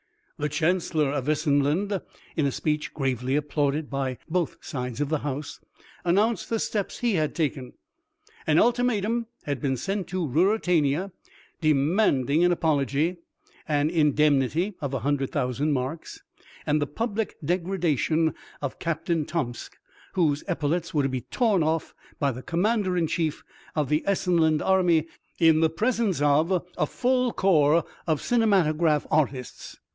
The 0.39 0.49
Chancellor 0.49 1.11
of 1.11 1.29
Essenland, 1.29 2.01
in 2.35 2.47
a 2.47 2.51
speech 2.51 2.95
gravely 2.95 3.35
applauded 3.35 3.87
by 3.91 4.17
both 4.27 4.57
sides 4.65 4.99
of 4.99 5.09
the 5.09 5.19
House, 5.19 5.59
announced 6.03 6.49
the 6.49 6.57
steps 6.57 6.97
he 6.97 7.13
had 7.13 7.35
taken. 7.35 7.73
An 8.47 8.57
ultimatum 8.57 9.27
had 9.43 9.61
been 9.61 9.77
sent 9.77 10.07
to 10.07 10.27
Ruritania 10.27 11.11
demanding 11.61 12.43
an 12.43 12.51
apology, 12.51 13.17
an 13.67 13.91
indemnity 13.91 14.73
of 14.81 14.95
a 14.95 14.99
hundred 15.01 15.29
thousand 15.31 15.73
marks, 15.73 16.23
and 16.65 16.81
the 16.81 16.87
public 16.87 17.35
degradation 17.45 18.33
of 18.63 18.79
Captain 18.79 19.23
Tomsk, 19.25 19.77
whose 20.13 20.43
epaulettes 20.47 20.91
were 20.91 21.03
to 21.03 21.09
be 21.09 21.21
torn 21.21 21.61
off 21.61 21.93
by 22.17 22.31
the 22.31 22.41
Commander 22.41 22.97
in 22.97 23.05
Chief 23.05 23.43
of 23.75 23.89
the 23.89 24.03
Essenland 24.07 24.63
Army 24.63 25.05
in 25.37 25.59
the 25.59 25.69
presence 25.69 26.19
of 26.23 26.63
a 26.79 26.87
full 26.87 27.31
corps 27.31 27.83
of 28.07 28.19
cinematograph 28.19 29.05
artists. 29.11 29.77